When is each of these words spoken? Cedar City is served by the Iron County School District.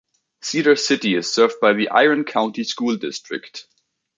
Cedar 0.41 0.75
City 0.77 1.13
is 1.13 1.31
served 1.31 1.57
by 1.61 1.73
the 1.73 1.89
Iron 1.89 2.23
County 2.23 2.63
School 2.63 2.95
District. 2.97 3.67